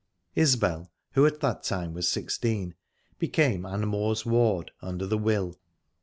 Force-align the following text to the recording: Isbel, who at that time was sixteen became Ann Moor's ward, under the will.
Isbel, 0.33 0.89
who 1.11 1.27
at 1.27 1.41
that 1.41 1.61
time 1.61 1.93
was 1.93 2.09
sixteen 2.09 2.73
became 3.19 3.67
Ann 3.67 3.87
Moor's 3.87 4.25
ward, 4.25 4.71
under 4.81 5.05
the 5.05 5.15
will. 5.15 5.59